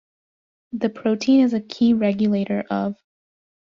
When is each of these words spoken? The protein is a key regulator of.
The 0.73 0.89
protein 0.89 1.41
is 1.41 1.53
a 1.53 1.61
key 1.61 1.93
regulator 1.93 2.63
of. 2.71 2.95